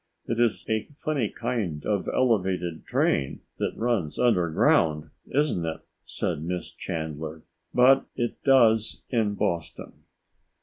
[0.25, 6.71] "It is a funny kind of elevated train which runs underground, isn't it?" said Miss
[6.71, 7.43] Chandler.
[7.71, 9.93] "But it does in Boston."